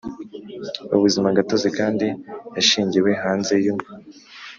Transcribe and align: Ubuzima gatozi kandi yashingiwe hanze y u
Ubuzima 0.95 1.35
gatozi 1.37 1.69
kandi 1.77 2.07
yashingiwe 2.55 3.11
hanze 3.23 3.53
y 3.65 3.67
u 3.73 3.75